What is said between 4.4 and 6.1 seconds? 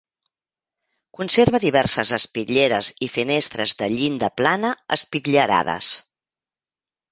plana espitllerades.